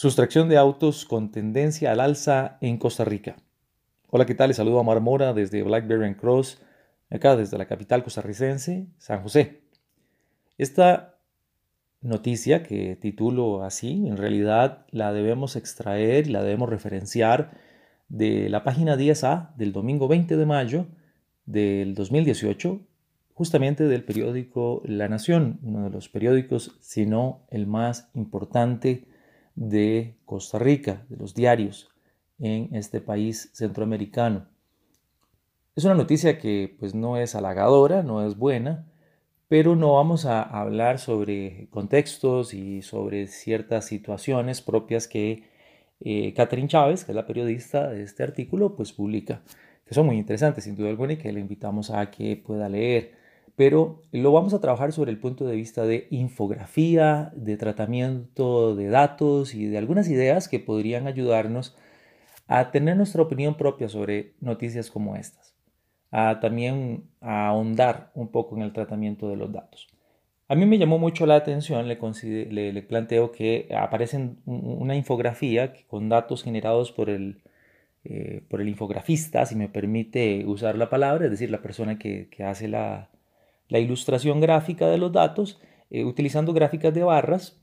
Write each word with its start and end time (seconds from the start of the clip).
Sustracción 0.00 0.48
de 0.48 0.56
autos 0.56 1.04
con 1.04 1.30
tendencia 1.30 1.92
al 1.92 2.00
alza 2.00 2.56
en 2.62 2.78
Costa 2.78 3.04
Rica. 3.04 3.36
Hola, 4.08 4.24
¿qué 4.24 4.34
tal? 4.34 4.48
Les 4.48 4.56
saludo 4.56 4.80
a 4.80 4.82
Mar 4.82 5.02
Mora 5.02 5.34
desde 5.34 5.62
Blackberry 5.62 6.14
Cross, 6.14 6.62
acá 7.10 7.36
desde 7.36 7.58
la 7.58 7.66
capital 7.66 8.02
costarricense, 8.02 8.86
San 8.96 9.22
José. 9.22 9.60
Esta 10.56 11.18
noticia 12.00 12.62
que 12.62 12.96
titulo 12.96 13.62
así, 13.62 14.06
en 14.06 14.16
realidad 14.16 14.86
la 14.90 15.12
debemos 15.12 15.54
extraer 15.54 16.28
y 16.28 16.30
la 16.30 16.42
debemos 16.42 16.70
referenciar 16.70 17.50
de 18.08 18.48
la 18.48 18.64
página 18.64 18.96
10A 18.96 19.54
del 19.56 19.74
domingo 19.74 20.08
20 20.08 20.34
de 20.38 20.46
mayo 20.46 20.86
del 21.44 21.94
2018, 21.94 22.80
justamente 23.34 23.84
del 23.84 24.04
periódico 24.04 24.80
La 24.86 25.08
Nación, 25.08 25.60
uno 25.62 25.84
de 25.84 25.90
los 25.90 26.08
periódicos, 26.08 26.78
si 26.80 27.04
no 27.04 27.42
el 27.50 27.66
más 27.66 28.08
importante 28.14 29.09
de 29.60 30.16
Costa 30.24 30.58
Rica, 30.58 31.04
de 31.10 31.18
los 31.18 31.34
diarios 31.34 31.90
en 32.38 32.74
este 32.74 33.02
país 33.02 33.50
centroamericano. 33.52 34.46
Es 35.76 35.84
una 35.84 35.94
noticia 35.94 36.38
que 36.38 36.74
pues 36.78 36.94
no 36.94 37.18
es 37.18 37.34
halagadora, 37.34 38.02
no 38.02 38.26
es 38.26 38.38
buena, 38.38 38.86
pero 39.48 39.76
no 39.76 39.94
vamos 39.94 40.24
a 40.24 40.42
hablar 40.42 40.98
sobre 40.98 41.68
contextos 41.68 42.54
y 42.54 42.80
sobre 42.80 43.26
ciertas 43.26 43.84
situaciones 43.84 44.62
propias 44.62 45.06
que 45.06 45.44
eh, 46.00 46.32
Catherine 46.34 46.68
Chávez, 46.68 47.04
que 47.04 47.12
es 47.12 47.16
la 47.16 47.26
periodista 47.26 47.90
de 47.90 48.02
este 48.02 48.22
artículo, 48.22 48.74
pues 48.74 48.94
publica, 48.94 49.42
que 49.84 49.94
son 49.94 50.06
muy 50.06 50.16
interesantes 50.16 50.64
sin 50.64 50.74
duda 50.74 50.88
alguna 50.88 51.12
y 51.12 51.18
que 51.18 51.32
le 51.32 51.40
invitamos 51.40 51.90
a 51.90 52.10
que 52.10 52.34
pueda 52.36 52.66
leer 52.70 53.12
pero 53.60 54.00
lo 54.10 54.32
vamos 54.32 54.54
a 54.54 54.60
trabajar 54.62 54.90
sobre 54.90 55.10
el 55.10 55.18
punto 55.18 55.44
de 55.44 55.54
vista 55.54 55.84
de 55.84 56.06
infografía, 56.08 57.30
de 57.36 57.58
tratamiento 57.58 58.74
de 58.74 58.88
datos 58.88 59.54
y 59.54 59.66
de 59.66 59.76
algunas 59.76 60.08
ideas 60.08 60.48
que 60.48 60.60
podrían 60.60 61.06
ayudarnos 61.06 61.76
a 62.48 62.70
tener 62.70 62.96
nuestra 62.96 63.20
opinión 63.20 63.58
propia 63.58 63.90
sobre 63.90 64.32
noticias 64.40 64.90
como 64.90 65.14
estas, 65.14 65.54
a 66.10 66.40
también 66.40 67.10
a 67.20 67.48
ahondar 67.48 68.10
un 68.14 68.28
poco 68.28 68.56
en 68.56 68.62
el 68.62 68.72
tratamiento 68.72 69.28
de 69.28 69.36
los 69.36 69.52
datos. 69.52 69.88
A 70.48 70.54
mí 70.54 70.64
me 70.64 70.78
llamó 70.78 70.98
mucho 70.98 71.26
la 71.26 71.36
atención, 71.36 71.86
le, 71.86 72.72
le, 72.72 72.82
planteo 72.82 73.30
que 73.30 73.68
aparece 73.76 74.36
una 74.46 74.96
infografía 74.96 75.74
con 75.86 76.08
datos 76.08 76.44
generados 76.44 76.92
por 76.92 77.10
el, 77.10 77.42
eh, 78.04 78.42
por 78.48 78.62
el 78.62 78.70
infografista, 78.70 79.44
si 79.44 79.54
me 79.54 79.68
permite 79.68 80.46
usar 80.46 80.78
la 80.78 80.88
palabra, 80.88 81.26
es 81.26 81.30
decir, 81.30 81.50
la 81.50 81.60
persona 81.60 81.98
que, 81.98 82.28
que 82.30 82.42
hace 82.42 82.66
la, 82.66 83.10
la 83.70 83.78
ilustración 83.78 84.40
gráfica 84.40 84.88
de 84.88 84.98
los 84.98 85.12
datos, 85.12 85.58
eh, 85.90 86.04
utilizando 86.04 86.52
gráficas 86.52 86.92
de 86.92 87.02
barras, 87.02 87.60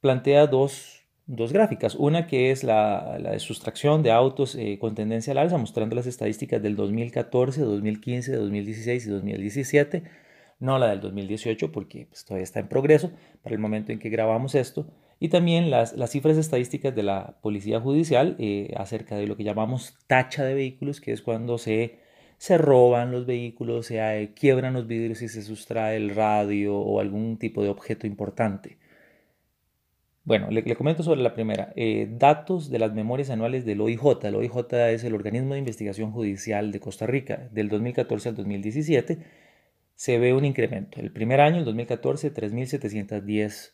plantea 0.00 0.46
dos, 0.46 1.04
gráficas. 1.26 1.94
Una 1.94 2.26
que 2.26 2.50
es 2.50 2.64
la, 2.64 3.18
de 3.18 3.38
sustracción 3.38 4.02
de 4.02 4.10
autos 4.10 4.54
eh, 4.54 4.78
con 4.80 4.94
tendencia 4.94 5.30
al 5.30 5.38
alza, 5.38 5.56
mostrando 5.56 5.96
las 5.96 6.06
estadísticas 6.06 6.62
del 6.62 6.76
2014, 6.76 7.62
2015, 7.62 8.36
2016 8.36 9.06
y 9.06 9.10
2017. 9.10 10.02
No 10.60 10.78
la 10.78 10.88
del 10.88 11.00
2018 11.00 11.70
porque 11.70 12.06
pues, 12.08 12.24
todavía 12.24 12.44
está 12.44 12.60
en 12.60 12.68
progreso 12.68 13.12
para 13.42 13.54
el 13.54 13.60
momento 13.60 13.92
en 13.92 13.98
que 13.98 14.08
grabamos 14.08 14.54
esto. 14.54 14.86
Y 15.20 15.28
también 15.28 15.70
las, 15.70 15.94
cifras 16.10 16.36
estadísticas 16.36 16.94
de 16.94 17.02
la 17.02 17.36
Policía 17.42 17.80
Judicial 17.80 18.36
eh, 18.38 18.72
acerca 18.76 19.16
de 19.16 19.26
lo 19.26 19.36
que 19.36 19.44
llamamos 19.44 19.96
tacha 20.06 20.44
de 20.44 20.54
vehículos, 20.54 21.00
que 21.00 21.12
es 21.12 21.22
cuando 21.22 21.58
se 21.58 21.98
se 22.38 22.56
roban 22.56 23.10
los 23.10 23.26
vehículos, 23.26 23.86
se 23.86 24.32
quiebran 24.34 24.74
los 24.74 24.86
vidrios 24.86 25.22
y 25.22 25.28
se 25.28 25.42
sustrae 25.42 25.96
el 25.96 26.14
radio 26.14 26.76
o 26.76 27.00
algún 27.00 27.36
tipo 27.36 27.62
de 27.62 27.68
objeto 27.68 28.06
importante. 28.06 28.78
Bueno, 30.24 30.50
le, 30.50 30.62
comento 30.76 31.02
sobre 31.02 31.22
la 31.22 31.34
primera. 31.34 31.72
Eh, 31.74 32.06
datos 32.10 32.70
de 32.70 32.78
las 32.78 32.92
memorias 32.92 33.30
anuales 33.30 33.64
del 33.64 33.80
OIJ. 33.80 34.24
El 34.24 34.36
OIJ 34.36 34.72
es 34.90 35.02
el 35.02 35.14
Organismo 35.14 35.54
de 35.54 35.60
Investigación 35.60 36.12
Judicial 36.12 36.70
de 36.70 36.80
Costa 36.80 37.06
Rica. 37.06 37.48
Del 37.50 37.70
2014 37.70 38.28
al 38.28 38.34
2017 38.36 39.18
se 39.94 40.18
ve 40.18 40.34
un 40.34 40.44
incremento. 40.44 41.00
El 41.00 41.12
primer 41.12 41.40
año, 41.40 41.56
el 41.58 41.64
2014, 41.64 42.34
3.710 42.34 43.72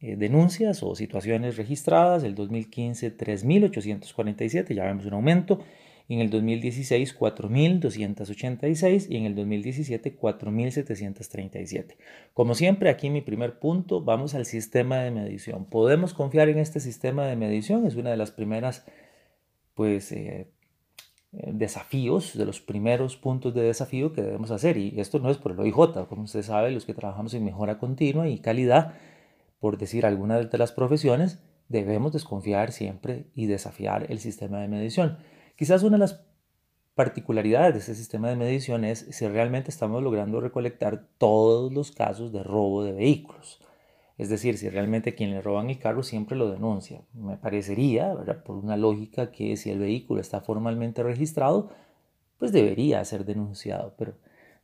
eh, 0.00 0.16
denuncias 0.16 0.82
o 0.82 0.94
situaciones 0.94 1.56
registradas. 1.56 2.22
El 2.22 2.34
2015, 2.34 3.16
3.847, 3.16 4.74
ya 4.74 4.84
vemos 4.84 5.06
un 5.06 5.14
aumento 5.14 5.64
en 6.08 6.20
el 6.20 6.30
2016 6.30 7.18
4.286 7.18 9.06
y 9.08 9.16
en 9.16 9.24
el 9.24 9.34
2017 9.34 10.18
4.737. 10.18 11.96
Como 12.34 12.54
siempre, 12.54 12.90
aquí 12.90 13.10
mi 13.10 13.22
primer 13.22 13.58
punto, 13.58 14.02
vamos 14.02 14.34
al 14.34 14.46
sistema 14.46 14.98
de 14.98 15.10
medición. 15.10 15.64
¿Podemos 15.64 16.12
confiar 16.14 16.48
en 16.48 16.58
este 16.58 16.80
sistema 16.80 17.26
de 17.26 17.36
medición? 17.36 17.86
Es 17.86 17.96
una 17.96 18.10
de 18.10 18.16
las 18.16 18.30
primeras, 18.30 18.84
pues, 19.74 20.12
eh, 20.12 20.50
eh, 21.32 21.50
desafíos, 21.52 22.36
de 22.36 22.44
los 22.44 22.60
primeros 22.60 23.16
puntos 23.16 23.54
de 23.54 23.62
desafío 23.62 24.12
que 24.12 24.22
debemos 24.22 24.50
hacer. 24.50 24.76
Y 24.76 25.00
esto 25.00 25.18
no 25.18 25.30
es 25.30 25.38
por 25.38 25.52
el 25.52 25.60
OIJ, 25.60 26.06
como 26.08 26.24
usted 26.24 26.42
sabe, 26.42 26.70
los 26.70 26.84
que 26.84 26.94
trabajamos 26.94 27.32
en 27.34 27.44
mejora 27.44 27.78
continua 27.78 28.28
y 28.28 28.38
calidad, 28.38 28.94
por 29.58 29.78
decir 29.78 30.04
algunas 30.04 30.50
de 30.50 30.58
las 30.58 30.72
profesiones, 30.72 31.42
debemos 31.68 32.12
desconfiar 32.12 32.72
siempre 32.72 33.24
y 33.34 33.46
desafiar 33.46 34.06
el 34.10 34.18
sistema 34.18 34.60
de 34.60 34.68
medición. 34.68 35.16
Quizás 35.56 35.82
una 35.82 35.96
de 35.96 36.00
las 36.00 36.20
particularidades 36.94 37.74
de 37.74 37.80
este 37.80 37.94
sistema 37.94 38.28
de 38.28 38.36
medición 38.36 38.84
es 38.84 39.06
si 39.10 39.26
realmente 39.26 39.70
estamos 39.70 40.02
logrando 40.02 40.40
recolectar 40.40 41.06
todos 41.18 41.72
los 41.72 41.92
casos 41.92 42.32
de 42.32 42.42
robo 42.42 42.84
de 42.84 42.92
vehículos. 42.92 43.60
Es 44.16 44.28
decir, 44.28 44.58
si 44.58 44.68
realmente 44.68 45.14
quien 45.14 45.30
le 45.30 45.42
roban 45.42 45.70
el 45.70 45.78
carro 45.78 46.02
siempre 46.04 46.36
lo 46.36 46.50
denuncia. 46.50 47.02
Me 47.14 47.36
parecería, 47.36 48.14
por 48.44 48.56
una 48.56 48.76
lógica, 48.76 49.32
que 49.32 49.56
si 49.56 49.70
el 49.70 49.80
vehículo 49.80 50.20
está 50.20 50.40
formalmente 50.40 51.02
registrado, 51.02 51.70
pues 52.38 52.52
debería 52.52 53.04
ser 53.04 53.24
denunciado, 53.24 53.94
pero 53.98 54.14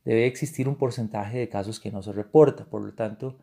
debe 0.05 0.25
existir 0.25 0.69
un 0.69 0.75
porcentaje 0.75 1.37
de 1.37 1.49
casos 1.49 1.79
que 1.79 1.91
no 1.91 2.01
se 2.01 2.13
reporta. 2.13 2.65
Por 2.65 2.81
lo 2.81 2.93
tanto, 2.93 3.37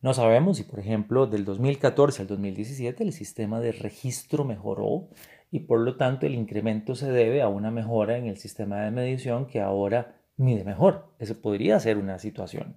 no 0.00 0.12
sabemos 0.12 0.56
si, 0.56 0.64
por 0.64 0.80
ejemplo, 0.80 1.26
del 1.26 1.44
2014 1.44 2.22
al 2.22 2.28
2017 2.28 3.04
el 3.04 3.12
sistema 3.12 3.60
de 3.60 3.70
registro 3.70 4.44
mejoró 4.44 5.08
y 5.52 5.60
por 5.60 5.80
lo 5.80 5.96
tanto 5.96 6.26
el 6.26 6.34
incremento 6.34 6.94
se 6.96 7.12
debe 7.12 7.42
a 7.42 7.48
una 7.48 7.70
mejora 7.70 8.16
en 8.16 8.26
el 8.26 8.38
sistema 8.38 8.80
de 8.80 8.90
medición 8.90 9.46
que 9.46 9.60
ahora 9.60 10.16
mide 10.38 10.64
mejor. 10.64 11.10
Eso 11.18 11.40
podría 11.40 11.78
ser 11.78 11.98
una 11.98 12.18
situación. 12.18 12.74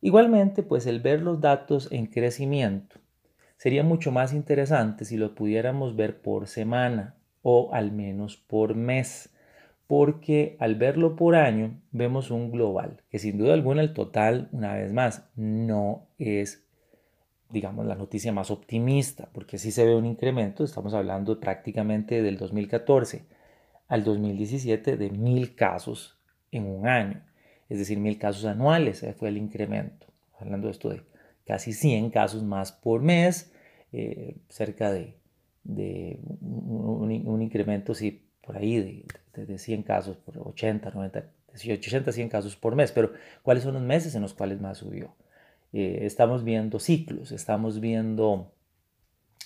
Igualmente, 0.00 0.64
pues 0.64 0.86
el 0.86 0.98
ver 1.00 1.22
los 1.22 1.40
datos 1.40 1.88
en 1.92 2.06
crecimiento 2.06 2.96
sería 3.56 3.84
mucho 3.84 4.10
más 4.10 4.32
interesante 4.34 5.04
si 5.04 5.16
lo 5.16 5.36
pudiéramos 5.36 5.94
ver 5.94 6.20
por 6.20 6.48
semana 6.48 7.14
o 7.40 7.72
al 7.72 7.92
menos 7.92 8.36
por 8.36 8.74
mes, 8.74 9.30
porque 9.86 10.56
al 10.58 10.74
verlo 10.74 11.14
por 11.14 11.36
año 11.36 11.80
vemos 11.92 12.32
un 12.32 12.50
global, 12.50 13.02
que 13.10 13.20
sin 13.20 13.38
duda 13.38 13.54
alguna 13.54 13.82
el 13.82 13.92
total, 13.92 14.48
una 14.50 14.74
vez 14.74 14.92
más, 14.92 15.28
no 15.36 16.08
es 16.18 16.61
digamos, 17.52 17.86
la 17.86 17.94
noticia 17.94 18.32
más 18.32 18.50
optimista, 18.50 19.28
porque 19.32 19.58
si 19.58 19.70
se 19.70 19.84
ve 19.84 19.94
un 19.94 20.06
incremento, 20.06 20.64
estamos 20.64 20.94
hablando 20.94 21.38
prácticamente 21.38 22.22
del 22.22 22.38
2014 22.38 23.24
al 23.88 24.04
2017 24.04 24.96
de 24.96 25.10
mil 25.10 25.54
casos 25.54 26.18
en 26.50 26.66
un 26.66 26.86
año, 26.86 27.22
es 27.68 27.78
decir, 27.78 27.98
mil 27.98 28.18
casos 28.18 28.44
anuales, 28.46 29.02
ese 29.02 29.12
fue 29.12 29.28
el 29.28 29.36
incremento, 29.36 30.06
hablando 30.38 30.68
de 30.68 30.72
esto 30.72 30.88
de 30.88 31.02
casi 31.46 31.72
100 31.72 32.10
casos 32.10 32.42
más 32.42 32.72
por 32.72 33.02
mes, 33.02 33.52
eh, 33.92 34.36
cerca 34.48 34.90
de, 34.90 35.16
de 35.64 36.18
un, 36.40 37.42
incremento, 37.42 37.94
sí, 37.94 38.26
por 38.40 38.56
ahí 38.56 39.04
de, 39.34 39.44
de, 39.44 39.58
100 39.58 39.82
casos, 39.82 40.16
por 40.16 40.38
80, 40.38 40.90
90, 40.90 41.24
80, 41.54 42.12
100 42.12 42.28
casos 42.28 42.56
por 42.56 42.74
mes, 42.74 42.92
pero 42.92 43.12
¿cuáles 43.42 43.62
son 43.62 43.74
los 43.74 43.82
meses 43.82 44.14
en 44.14 44.22
los 44.22 44.34
cuales 44.34 44.60
más 44.60 44.78
subió? 44.78 45.14
Eh, 45.72 46.00
estamos 46.04 46.44
viendo 46.44 46.78
ciclos, 46.78 47.32
estamos 47.32 47.80
viendo 47.80 48.52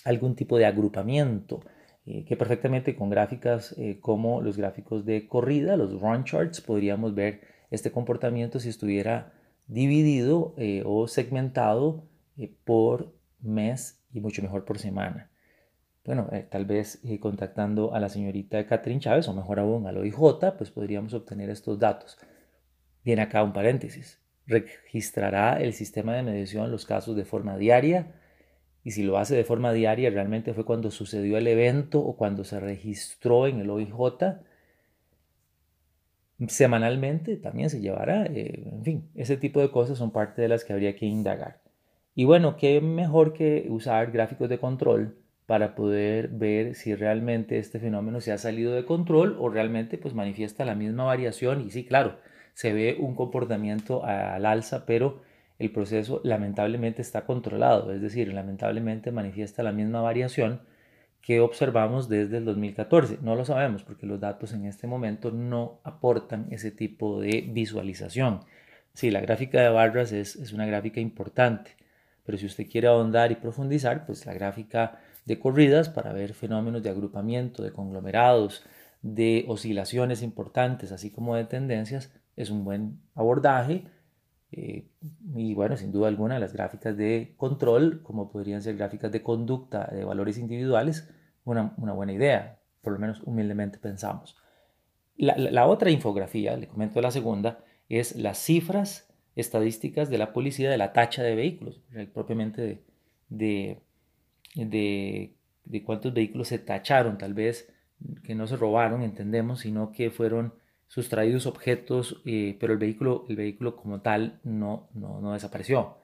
algún 0.04 0.34
tipo 0.34 0.58
de 0.58 0.66
agrupamiento 0.66 1.60
eh, 2.04 2.24
que 2.24 2.36
perfectamente 2.36 2.96
con 2.96 3.10
gráficas 3.10 3.74
eh, 3.78 3.98
como 4.00 4.40
los 4.42 4.56
gráficos 4.56 5.04
de 5.04 5.28
corrida, 5.28 5.76
los 5.76 6.00
run 6.00 6.24
charts, 6.24 6.60
podríamos 6.60 7.14
ver 7.14 7.42
este 7.70 7.92
comportamiento 7.92 8.58
si 8.58 8.68
estuviera 8.68 9.32
dividido 9.68 10.54
o 10.84 11.08
segmentado 11.08 12.04
por 12.64 13.12
mes 13.40 14.00
y 14.12 14.20
mucho 14.20 14.40
mejor 14.40 14.64
por 14.64 14.78
semana. 14.78 15.28
Bueno, 16.04 16.30
tal 16.50 16.66
vez 16.66 17.02
contactando 17.18 17.92
a 17.92 17.98
la 17.98 18.08
señorita 18.08 18.64
Catherine 18.68 19.00
Chávez 19.00 19.26
o 19.26 19.34
mejor 19.34 19.58
aún 19.58 19.88
al 19.88 19.96
OIJ, 19.96 20.54
pues 20.56 20.70
podríamos 20.70 21.14
obtener 21.14 21.50
estos 21.50 21.80
datos. 21.80 22.16
Viene 23.02 23.22
acá 23.22 23.42
un 23.42 23.52
paréntesis 23.52 24.20
registrará 24.46 25.60
el 25.60 25.72
sistema 25.72 26.14
de 26.14 26.22
medición 26.22 26.70
los 26.70 26.86
casos 26.86 27.16
de 27.16 27.24
forma 27.24 27.56
diaria 27.56 28.12
y 28.86 28.92
si 28.92 29.02
lo 29.02 29.18
hace 29.18 29.34
de 29.34 29.42
forma 29.42 29.72
diaria 29.72 30.10
realmente 30.10 30.54
fue 30.54 30.64
cuando 30.64 30.92
sucedió 30.92 31.38
el 31.38 31.48
evento 31.48 32.00
o 32.00 32.16
cuando 32.16 32.44
se 32.44 32.60
registró 32.60 33.48
en 33.48 33.58
el 33.58 33.68
OIJ. 33.68 33.92
Semanalmente 36.46 37.36
también 37.36 37.68
se 37.68 37.80
llevará, 37.80 38.26
eh, 38.26 38.68
en 38.70 38.84
fin, 38.84 39.10
ese 39.16 39.36
tipo 39.36 39.60
de 39.60 39.72
cosas 39.72 39.98
son 39.98 40.12
parte 40.12 40.42
de 40.42 40.48
las 40.48 40.64
que 40.64 40.72
habría 40.72 40.94
que 40.94 41.04
indagar. 41.06 41.60
Y 42.14 42.26
bueno, 42.26 42.56
qué 42.56 42.80
mejor 42.80 43.32
que 43.32 43.66
usar 43.68 44.12
gráficos 44.12 44.48
de 44.48 44.60
control 44.60 45.16
para 45.46 45.74
poder 45.74 46.28
ver 46.28 46.76
si 46.76 46.94
realmente 46.94 47.58
este 47.58 47.80
fenómeno 47.80 48.20
se 48.20 48.30
ha 48.30 48.38
salido 48.38 48.72
de 48.72 48.84
control 48.84 49.36
o 49.40 49.48
realmente 49.48 49.98
pues 49.98 50.14
manifiesta 50.14 50.64
la 50.64 50.76
misma 50.76 51.04
variación 51.04 51.60
y 51.66 51.70
sí, 51.70 51.84
claro, 51.84 52.18
se 52.56 52.72
ve 52.72 52.96
un 52.98 53.14
comportamiento 53.14 54.02
al 54.06 54.46
alza, 54.46 54.86
pero 54.86 55.20
el 55.58 55.70
proceso 55.70 56.22
lamentablemente 56.24 57.02
está 57.02 57.26
controlado, 57.26 57.92
es 57.92 58.00
decir, 58.00 58.32
lamentablemente 58.32 59.12
manifiesta 59.12 59.62
la 59.62 59.72
misma 59.72 60.00
variación 60.00 60.62
que 61.20 61.40
observamos 61.40 62.08
desde 62.08 62.38
el 62.38 62.46
2014. 62.46 63.18
No 63.20 63.34
lo 63.34 63.44
sabemos 63.44 63.82
porque 63.82 64.06
los 64.06 64.20
datos 64.20 64.54
en 64.54 64.64
este 64.64 64.86
momento 64.86 65.30
no 65.30 65.80
aportan 65.84 66.46
ese 66.50 66.70
tipo 66.70 67.20
de 67.20 67.46
visualización. 67.46 68.40
Sí, 68.94 69.10
la 69.10 69.20
gráfica 69.20 69.60
de 69.60 69.68
barras 69.68 70.12
es, 70.12 70.36
es 70.36 70.54
una 70.54 70.64
gráfica 70.64 70.98
importante, 70.98 71.72
pero 72.24 72.38
si 72.38 72.46
usted 72.46 72.66
quiere 72.70 72.88
ahondar 72.88 73.32
y 73.32 73.34
profundizar, 73.34 74.06
pues 74.06 74.24
la 74.24 74.32
gráfica 74.32 74.98
de 75.26 75.38
corridas 75.38 75.90
para 75.90 76.14
ver 76.14 76.32
fenómenos 76.32 76.82
de 76.82 76.88
agrupamiento, 76.88 77.62
de 77.62 77.72
conglomerados, 77.72 78.64
de 79.02 79.44
oscilaciones 79.46 80.22
importantes, 80.22 80.90
así 80.90 81.10
como 81.10 81.36
de 81.36 81.44
tendencias, 81.44 82.10
es 82.36 82.50
un 82.50 82.64
buen 82.64 83.00
abordaje. 83.14 83.84
Eh, 84.52 84.86
y 85.34 85.54
bueno, 85.54 85.76
sin 85.76 85.90
duda 85.90 86.08
alguna, 86.08 86.38
las 86.38 86.52
gráficas 86.52 86.96
de 86.96 87.34
control, 87.36 88.02
como 88.02 88.30
podrían 88.30 88.62
ser 88.62 88.76
gráficas 88.76 89.10
de 89.10 89.22
conducta 89.22 89.88
de 89.92 90.04
valores 90.04 90.38
individuales, 90.38 91.08
una, 91.44 91.74
buena 91.76 92.12
idea, 92.12 92.60
por 92.82 92.92
lo 92.92 92.98
menos 92.98 93.22
humildemente 93.24 93.78
pensamos. 93.78 94.36
La, 95.16 95.66
otra 95.66 95.90
infografía, 95.90 96.56
le 96.56 96.68
comento 96.68 97.00
la 97.00 97.10
segunda, 97.10 97.64
es 97.88 98.16
las 98.16 98.38
cifras 98.38 99.08
estadísticas 99.34 100.10
de 100.10 100.18
la 100.18 100.32
policía 100.32 100.70
de 100.70 100.76
la 100.76 100.92
tacha 100.92 101.22
de 101.22 101.34
vehículos, 101.34 101.82
propiamente 102.12 102.82
de, 103.28 103.80
de, 104.54 105.34
de, 105.64 105.84
cuántos 105.84 106.12
vehículos 106.12 106.48
se 106.48 106.58
tacharon, 106.58 107.16
tal 107.16 107.32
vez 107.32 107.72
que 108.24 108.34
no 108.34 108.46
se 108.46 108.56
robaron, 108.56 109.02
entendemos, 109.02 109.60
sino 109.60 109.92
que 109.92 110.10
fueron 110.10 110.52
sustraídos 110.88 111.46
objetos, 111.46 112.22
eh, 112.24 112.56
pero 112.60 112.72
el 112.72 112.78
vehículo, 112.78 113.24
el 113.28 113.36
vehículo 113.36 113.76
como 113.76 114.00
tal 114.00 114.40
no, 114.44 114.88
no, 114.94 115.20
no 115.20 115.32
desapareció. 115.32 115.96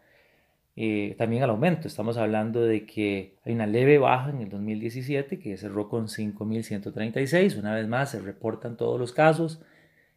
Eh, 0.74 1.14
también 1.18 1.42
al 1.42 1.50
aumento. 1.50 1.86
Estamos 1.86 2.16
hablando 2.16 2.62
de 2.62 2.86
que 2.86 3.36
hay 3.44 3.52
una 3.52 3.66
leve 3.66 3.98
baja 3.98 4.30
en 4.30 4.40
el 4.40 4.48
2017 4.48 5.38
que 5.38 5.56
cerró 5.56 5.88
con 5.88 6.08
5.136. 6.08 7.58
Una 7.58 7.74
vez 7.74 7.86
más, 7.88 8.10
se 8.10 8.20
reportan 8.20 8.76
todos 8.76 8.98
los 8.98 9.12
casos. 9.12 9.62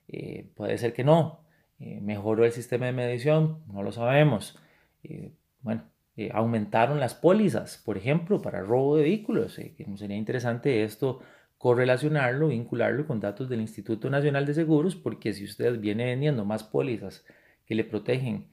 Eh, 0.08 0.48
puede 0.56 0.78
ser 0.78 0.94
que 0.94 1.04
no. 1.04 1.42
Eh, 1.80 2.00
mejoró 2.02 2.46
el 2.46 2.52
sistema 2.54 2.86
de 2.86 2.94
medición, 2.94 3.60
no 3.68 3.84
lo 3.84 3.92
sabemos. 3.92 4.58
bueno, 5.62 5.84
aumentaron 6.32 7.00
las 7.00 7.16
pólizas, 7.16 7.82
por 7.86 7.98
ejemplo, 7.98 8.42
para 8.42 8.62
robo 8.62 8.98
de 8.98 9.04
vehículos. 9.04 9.56
que 9.56 9.86
sería 9.98 10.18
interesante 10.18 10.84
esto 10.84 11.22
correlacionarlo, 11.58 12.50
vincularlo 12.50 13.08
con 13.08 13.20
datos 13.20 13.50
del 13.50 13.62
Instituto 13.62 14.10
Nacional 14.10 14.46
de 14.46 14.54
Seguros, 14.54 14.96
porque 14.96 15.34
si 15.34 15.44
usted 15.44 15.80
viene 15.80 16.06
vendiendo 16.06 16.46
más 16.46 16.64
pólizas 16.64 17.26
que 17.66 17.76
le 17.76 17.84
protegen 17.84 18.48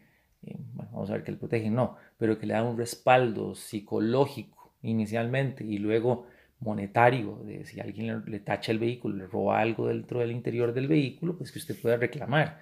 vamos 0.74 1.10
a 1.10 1.14
ver 1.14 1.24
que 1.24 1.32
le 1.32 1.38
protegen, 1.38 1.74
no, 1.74 1.96
pero 2.18 2.38
que 2.38 2.46
le 2.46 2.54
da 2.54 2.62
un 2.62 2.76
respaldo 2.76 3.54
psicológico 3.54 4.72
inicialmente 4.82 5.64
y 5.64 5.78
luego 5.78 6.26
monetario, 6.60 7.42
de 7.44 7.64
si 7.64 7.80
alguien 7.80 8.22
le, 8.26 8.40
tacha 8.40 8.72
el 8.72 8.78
vehículo, 8.78 9.16
le 9.16 9.26
roba 9.26 9.60
algo 9.60 9.88
dentro 9.88 10.20
del 10.20 10.30
interior 10.30 10.72
del 10.72 10.88
vehículo, 10.88 11.36
pues 11.36 11.50
que 11.50 11.58
usted 11.58 11.80
pueda 11.80 11.96
reclamar. 11.96 12.60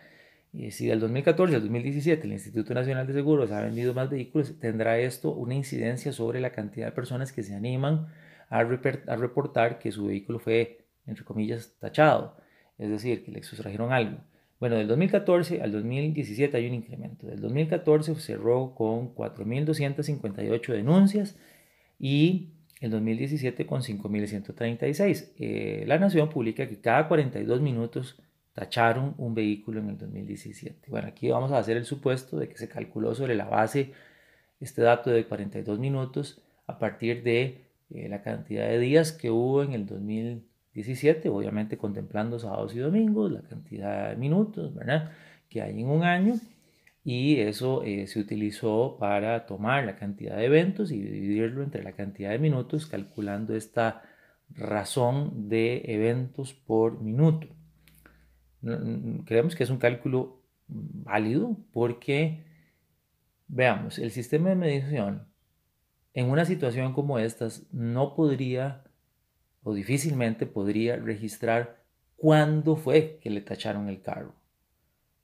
Y 0.53 0.71
si 0.73 0.87
del 0.87 1.01
2014 1.01 1.55
al 1.55 1.63
2017 1.63 2.27
el 2.27 2.33
Instituto 2.33 2.75
Nacional 2.75 3.07
de 3.07 3.13
Seguros 3.13 3.53
ha 3.53 3.61
vendido 3.61 3.95
más 3.95 4.11
vehículos, 4.11 4.59
tendrá 4.59 4.99
esto 4.99 5.33
una 5.33 5.55
incidencia 5.55 6.13
sobre 6.13 6.41
la 6.41 6.51
cantidad 6.51 6.87
de 6.87 6.93
personas 6.93 7.33
que 7.33 7.43
se 7.43 7.55
animan 7.55 8.09
a, 8.51 8.65
reportar 8.65 9.79
que 9.79 9.93
su 9.93 10.07
vehículo 10.07 10.39
fue, 10.39 10.85
entre 11.07 11.25
comillas, 11.25 11.73
tachado. 11.79 12.37
Es 12.79 12.91
decir, 12.91 13.25
que 13.25 13.31
le 13.31 13.43
sustrajeron 13.43 13.93
algo. 13.93 14.19
Bueno, 14.59 14.77
del 14.77 14.89
2014 14.89 15.63
al 15.63 15.73
2017 15.73 16.57
hay 16.57 16.67
un 16.67 16.75
incremento. 16.75 17.27
Del 17.27 17.41
2014 17.41 18.15
cerró 18.17 18.75
con 18.75 19.15
4.258 19.15 20.73
denuncias 20.73 21.39
y 21.99 22.51
el 22.81 22.91
2017 22.91 23.67
con 23.67 23.83
5.136. 23.83 25.33
Eh, 25.39 25.85
la 25.87 25.99
Nación 25.99 26.29
publica 26.29 26.69
que 26.69 26.81
cada 26.81 27.09
42 27.09 27.61
minutos 27.61 28.21
tacharon 28.53 29.15
un 29.17 29.35
vehículo 29.35 29.81
en 29.81 29.91
el 29.91 29.99
2017. 29.99 30.91
Bueno, 30.91 31.09
aquí 31.09 31.29
vamos 31.31 31.53
a 31.53 31.59
hacer 31.59 31.77
el 31.77 31.85
supuesto 31.85 32.39
de 32.39 32.49
que 32.49 32.59
se 32.59 32.69
calculó 32.69 33.15
sobre 33.15 33.35
la 33.35 33.45
base 33.45 33.93
este 34.59 34.83
dato 34.83 35.11
de 35.11 35.25
42 35.25 35.79
minutos 35.79 36.43
a 36.67 36.79
partir 36.79 37.23
de 37.23 37.70
eh, 37.91 38.09
la 38.09 38.23
cantidad 38.23 38.69
de 38.69 38.79
días 38.79 39.13
que 39.13 39.31
hubo 39.31 39.63
en 39.63 39.73
el 39.73 39.87
2017 39.87 40.51
17, 40.75 41.29
obviamente 41.29 41.77
contemplando 41.79 42.39
sábados 42.39 42.75
y 42.75 42.79
domingos, 42.79 43.33
la 43.33 43.43
cantidad 43.43 44.11
de 44.11 44.17
minutos 44.17 44.75
¿verdad? 44.75 45.11
que 45.49 45.63
hay 45.63 45.81
en 45.81 45.89
un 45.89 46.05
año 46.05 46.35
y 47.03 47.41
eso 47.41 47.83
eh, 47.83 48.07
se 48.07 48.21
utilizó 48.21 48.97
para 48.99 49.47
tomar 49.47 49.85
la 49.85 49.97
cantidad 49.97 50.37
de 50.37 50.45
eventos 50.45 50.93
y 50.93 51.01
dividirlo 51.01 51.63
entre 51.63 51.83
la 51.83 51.93
cantidad 51.93 52.31
de 52.31 52.39
minutos 52.39 52.87
calculando 52.87 53.57
esta 53.57 54.03
razón 54.51 55.49
de 55.49 55.83
eventos 55.87 56.53
por 56.55 57.01
minuto. 57.01 57.49
Creemos 59.25 59.57
que 59.57 59.65
es 59.65 59.71
un 59.71 59.79
cálculo 59.79 60.43
válido 60.69 61.57
porque, 61.73 62.45
veamos, 63.49 63.99
el 63.99 64.11
sistema 64.11 64.51
de 64.51 64.57
medición 64.57 65.30
en 66.15 66.31
una 66.31 66.45
situación 66.45 66.93
como 66.93 67.19
estas 67.19 67.67
no 67.73 68.15
podría 68.15 68.85
o 69.63 69.75
difícilmente 69.75 70.47
podría 70.47 70.97
registrar 70.97 71.83
cuándo 72.17 72.77
fue 72.77 73.19
que 73.21 73.31
le 73.31 73.41
tacharon 73.41 73.89
el 73.89 74.03
carro. 74.03 74.35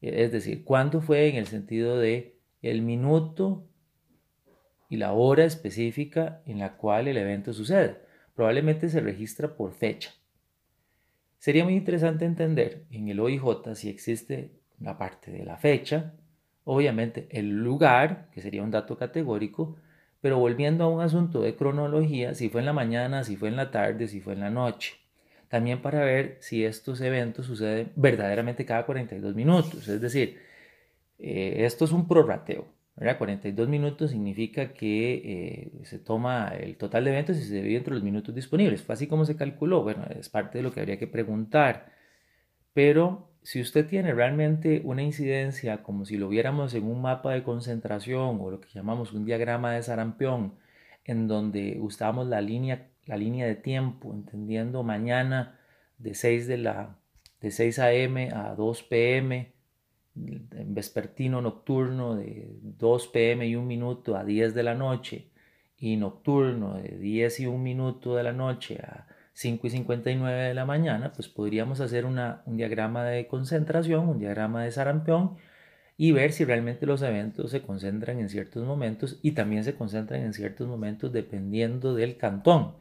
Es 0.01 0.31
decir, 0.31 0.65
cuándo 0.65 1.01
fue 1.01 1.29
en 1.29 1.37
el 1.37 1.47
sentido 1.47 1.99
de 1.99 2.39
el 2.63 2.83
minuto 2.83 3.67
y 4.89 4.97
la 4.97 5.13
hora 5.13 5.45
específica 5.45 6.43
en 6.47 6.59
la 6.59 6.77
cual 6.77 7.09
el 7.09 7.17
evento 7.17 7.53
sucede. 7.53 8.01
Probablemente 8.35 8.89
se 8.89 9.01
registra 9.01 9.57
por 9.57 9.73
fecha. 9.73 10.13
Sería 11.39 11.65
muy 11.65 11.75
interesante 11.75 12.25
entender 12.25 12.85
en 12.91 13.09
el 13.09 13.21
OIJ 13.21 13.75
si 13.75 13.89
existe 13.89 14.53
la 14.81 14.99
parte 14.99 15.31
de 15.31 15.45
la 15.45 15.57
fecha, 15.57 16.15
obviamente 16.65 17.29
el 17.31 17.51
lugar, 17.51 18.29
que 18.33 18.43
sería 18.43 18.63
un 18.63 18.71
dato 18.71 18.97
categórico, 18.97 19.77
pero 20.21 20.39
volviendo 20.39 20.85
a 20.85 20.89
un 20.89 21.01
asunto 21.01 21.43
de 21.43 21.57
cronología, 21.57 22.35
si 22.35 22.49
fue 22.49 22.61
en 22.61 22.67
la 22.67 22.73
mañana, 22.73 23.25
si 23.25 23.37
fue 23.37 23.49
en 23.49 23.57
la 23.57 23.71
tarde, 23.71 24.09
si 24.09 24.21
fue 24.21 24.35
en 24.35 24.41
la 24.41 24.51
noche. 24.51 24.97
También 25.49 25.81
para 25.83 26.01
ver 26.05 26.39
si 26.41 26.65
estos 26.65 27.01
eventos 27.01 27.47
suceden 27.47 27.93
verdaderamente 27.97 28.65
cada 28.65 28.85
42 28.85 29.35
minutos. 29.35 29.89
Es 29.89 30.01
decir, 30.01 30.39
eh, 31.19 31.65
esto 31.65 31.85
es 31.85 31.93
un 31.93 32.09
prorrateo. 32.09 32.67
¿verdad? 32.97 33.19
42 33.19 33.69
minutos 33.69 34.11
significa 34.11 34.73
que 34.73 35.15
eh, 35.15 35.85
se 35.85 35.99
toma 35.99 36.49
el 36.59 36.77
total 36.77 37.05
de 37.05 37.11
eventos 37.11 37.37
y 37.37 37.43
se 37.43 37.57
divide 37.57 37.77
entre 37.79 37.95
los 37.95 38.03
minutos 38.03 38.35
disponibles. 38.35 38.83
Fue 38.83 38.95
así 38.95 39.07
como 39.07 39.25
se 39.25 39.37
calculó. 39.37 39.83
Bueno, 39.83 40.07
es 40.19 40.29
parte 40.29 40.59
de 40.59 40.65
lo 40.65 40.73
que 40.73 40.81
habría 40.81 40.99
que 40.99 41.07
preguntar. 41.07 41.93
Pero 42.73 43.31
si 43.47 43.61
usted 43.61 43.87
tiene 43.87 44.13
realmente 44.13 44.81
una 44.83 45.05
incidencia 45.05 45.85
como 45.85 46.05
si 46.05 46.17
lo 46.17 46.29
viéramos 46.29 46.75
en 46.75 46.83
un 46.83 47.01
mapa 47.01 47.33
de 47.33 47.45
concentración 47.45 48.41
o 48.41 48.51
lo 48.51 48.61
que 48.61 48.69
llamamos 48.75 49.13
un 49.13 49.25
diagrama 49.25 49.73
de 49.73 49.85
sarampión, 49.85 50.55
en 51.05 51.29
donde 51.29 51.79
usamos 51.81 52.27
la 52.27 52.41
línea, 52.41 52.89
la 53.05 53.17
línea 53.17 53.47
de 53.47 53.55
tiempo, 53.55 54.13
entendiendo 54.13 54.83
mañana 54.83 55.61
de 55.97 56.15
6, 56.15 56.49
de 56.49 56.59
la, 56.59 56.99
de 57.41 57.53
6 57.53 57.79
a.m. 57.79 58.31
a 58.35 58.57
2 58.57 58.83
p.m., 58.83 59.53
vespertino 60.17 61.41
nocturno 61.41 62.17
de 62.17 62.49
2 62.63 63.07
p.m. 63.07 63.47
y 63.47 63.55
un 63.55 63.69
minuto 63.69 64.17
a 64.17 64.25
10 64.25 64.55
de 64.55 64.63
la 64.65 64.75
noche, 64.75 65.31
y 65.79 65.97
nocturno 65.97 66.75
de 66.75 66.99
10 66.99 67.39
y 67.39 67.47
un 67.47 67.63
minuto 67.63 68.17
de 68.17 68.25
la 68.25 68.33
noche 68.33 68.81
a 68.83 69.07
5 69.37 69.67
y 69.67 69.71
59 69.71 70.45
de 70.45 70.55
la 70.55 70.65
mañana, 70.65 71.13
pues 71.13 71.29
podríamos 71.29 71.81
hacer 71.83 72.07
un 72.07 72.19
diagrama 72.57 73.05
de 73.05 73.27
concentración, 73.27 74.09
un 74.09 74.19
diagrama 74.19 74.65
de 74.65 74.73
sarampión 74.73 75.37
y 75.99 76.13
ver 76.13 76.33
si 76.33 76.47
realmente 76.47 76.87
los 76.87 77.03
eventos 77.03 77.51
se 77.51 77.61
concentran 77.61 78.19
en 78.19 78.31
ciertos 78.31 78.65
momentos 78.65 79.19
y 79.23 79.33
también 79.33 79.63
se 79.63 79.75
concentran 79.75 80.23
en 80.23 80.33
ciertos 80.33 80.67
momentos 80.67 81.13
dependiendo 81.13 81.95
del 81.95 82.17
cantón. 82.17 82.77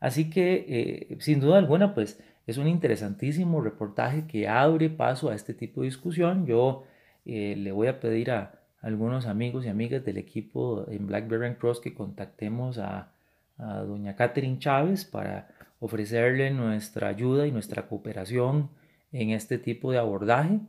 Así 0.00 0.30
que, 0.30 0.64
eh, 0.68 1.16
sin 1.20 1.40
duda 1.40 1.58
alguna, 1.58 1.94
pues 1.94 2.18
es 2.46 2.56
un 2.56 2.66
interesantísimo 2.66 3.60
reportaje 3.60 4.26
que 4.26 4.48
abre 4.48 4.88
paso 4.88 5.28
a 5.28 5.34
este 5.34 5.52
tipo 5.52 5.82
de 5.82 5.88
discusión. 5.88 6.46
Yo 6.46 6.84
eh, 7.26 7.56
le 7.58 7.72
voy 7.72 7.88
a 7.88 8.00
pedir 8.00 8.30
a 8.30 8.62
algunos 8.80 9.26
amigos 9.26 9.66
y 9.66 9.68
amigas 9.68 10.02
del 10.04 10.16
equipo 10.16 10.86
en 10.88 11.06
Blackberry 11.06 11.56
Cross 11.56 11.80
que 11.80 11.92
contactemos 11.92 12.78
a, 12.78 13.13
a 13.58 13.80
doña 13.80 14.16
Catherine 14.16 14.58
Chávez 14.58 15.04
para 15.04 15.48
ofrecerle 15.80 16.50
nuestra 16.50 17.08
ayuda 17.08 17.46
y 17.46 17.52
nuestra 17.52 17.86
cooperación 17.86 18.70
en 19.12 19.30
este 19.30 19.58
tipo 19.58 19.92
de 19.92 19.98
abordaje 19.98 20.60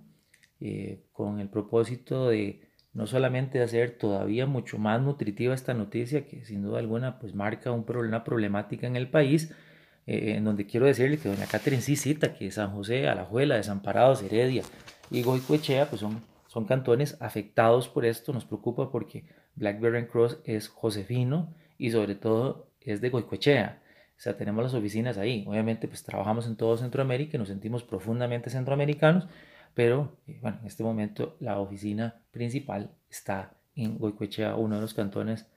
eh, 0.62 1.04
con 1.12 1.40
el 1.40 1.50
propósito 1.50 2.30
de, 2.30 2.62
no 2.94 3.08
solamente 3.08 3.62
hacer 3.62 3.92
todavía 3.92 4.46
mucho 4.46 4.78
más 4.78 5.02
nutritiva 5.02 5.54
esta 5.54 5.74
noticia, 5.74 6.26
que 6.26 6.46
sin 6.46 6.64
duda 6.64 6.80
alguna 6.80 7.20
pues 7.20 7.36
marca 7.36 7.72
un 7.72 7.86
una 7.88 8.24
problemática 8.24 8.88
en 8.88 8.96
el 8.96 9.10
país, 9.10 9.54
eh, 10.08 10.36
en 10.38 10.46
donde 10.46 10.66
quiero 10.66 10.86
decirle 10.86 11.18
que 11.18 11.30
doña 11.30 11.46
Catherine 11.46 11.82
sí 11.82 11.96
cita 11.96 12.34
que 12.34 12.52
San 12.52 12.72
José, 12.72 13.08
Alajuela, 13.08 13.56
Desamparados, 13.56 14.22
Heredia 14.22 14.64
y 15.12 15.24
Goicoechea 15.24 15.90
pues 15.90 16.00
son, 16.00 16.22
son 16.48 16.66
cantones 16.66 17.18
afectados 17.20 17.90
por 17.90 18.06
esto, 18.06 18.32
nos 18.32 18.46
preocupa 18.46 18.92
porque 18.92 19.26
Blackberry 19.56 20.08
Cross 20.08 20.40
es 20.46 20.70
josefino 20.70 21.54
y 21.78 21.92
sobre 21.92 22.16
todo 22.16 22.68
es 22.86 23.02
de 23.02 23.10
Goicoechea. 23.10 23.82
O 24.18 24.20
sea, 24.20 24.38
tenemos 24.38 24.64
las 24.64 24.74
oficinas 24.74 25.18
ahí. 25.18 25.44
Obviamente, 25.48 25.88
pues 25.88 26.04
trabajamos 26.04 26.48
en 26.48 26.56
todo 26.56 26.78
Centroamérica 26.78 27.36
y 27.36 27.40
nos 27.40 27.50
sentimos 27.50 27.84
profundamente 27.84 28.50
centroamericanos, 28.50 29.28
pero 29.74 30.18
eh, 30.28 30.40
bueno, 30.42 30.60
en 30.62 30.68
este 30.68 30.84
momento 30.84 31.36
la 31.40 31.60
oficina 31.60 32.22
principal 32.32 32.92
está 33.10 33.54
en 33.76 33.98
Goicoechea, 33.98 34.56
uno 34.56 34.76
de 34.76 34.82
los 34.82 34.94
cantones 34.94 35.48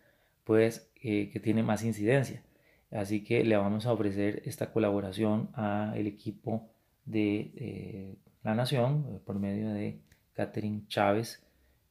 pues 0.45 0.91
eh, 1.03 1.31
que 1.31 1.41
tiene 1.41 1.63
más 1.63 1.85
incidencia. 1.85 2.43
Así 2.91 3.23
que 3.23 3.45
le 3.45 3.57
vamos 3.57 3.87
a 3.87 3.93
ofrecer 3.93 4.43
esta 4.47 4.73
colaboración 4.73 5.51
al 5.55 6.07
equipo 6.07 6.71
de 7.05 7.53
eh, 7.57 8.17
la 8.43 8.55
Nación 8.55 9.21
por 9.27 9.39
medio 9.39 9.69
de 9.75 10.01
Catherine 10.33 10.83
Chávez 10.89 11.45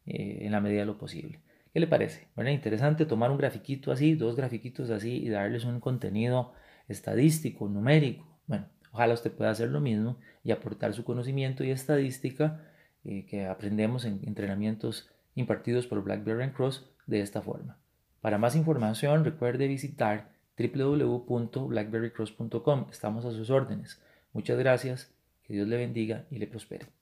en 0.06 0.51
la 0.51 0.62
medida 0.62 0.79
de 0.82 0.86
lo 0.86 0.98
posible. 0.98 1.39
¿Qué 1.77 1.81
le 1.81 1.86
parece? 1.86 2.27
Bueno, 2.36 2.50
interesante 2.50 3.05
tomar 3.05 3.29
un 3.29 3.38
grafiquito 3.38 3.91
así, 3.91 4.15
dos 4.15 4.36
grafiquitos 4.36 4.89
así 4.89 5.24
y 5.24 5.29
darles 5.29 5.63
un 5.63 5.79
contenido 5.79 6.53
estadístico, 6.88 7.69
numérico. 7.69 8.25
Bueno, 8.48 8.65
ojalá 8.91 9.13
usted 9.13 9.31
pueda 9.31 9.51
hacer 9.51 9.69
lo 9.69 9.79
mismo 9.79 10.17
y 10.43 10.50
aportar 10.50 10.96
su 10.96 11.03
conocimiento 11.03 11.63
y 11.63 11.69
estadística 11.69 12.63
eh, 13.05 13.27
que 13.27 13.46
aprendemos 13.46 14.05
en 14.05 14.22
entrenamientos 14.24 15.12
impartidos 15.36 15.86
por 15.86 16.03
Blackberry 16.03 16.50
Cross 16.50 16.89
de 17.05 17.22
esta 17.22 17.43
forma. 17.43 17.77
Para 18.22 18.39
más 18.39 18.55
información 18.55 19.24
recuerde 19.24 19.67
visitar 19.67 20.31
www.blackberrycross.com. 20.57 22.88
Estamos 22.89 23.24
a 23.24 23.29
sus 23.29 23.51
órdenes. 23.51 24.01
Muchas 24.34 24.57
gracias, 24.57 25.13
que 25.43 25.53
Dios 25.53 25.67
le 25.67 25.77
bendiga 25.77 26.25
y 26.31 26.39
le 26.39 26.48
prospere. 26.48 26.97